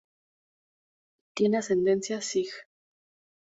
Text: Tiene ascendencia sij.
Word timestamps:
Tiene 1.35 1.59
ascendencia 1.59 2.21
sij. 2.21 2.49